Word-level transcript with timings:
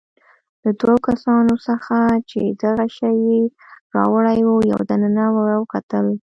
له 0.63 0.69
دوو 0.79 0.95
کسانو 1.07 1.53
څخه 1.67 1.97
چې 2.29 2.39
دغه 2.63 2.85
شی 2.97 3.13
يې 3.27 3.41
راوړی 3.95 4.39
وو، 4.45 4.67
یو 4.71 4.79
دننه 4.89 5.25
راوکتل. 5.51 6.05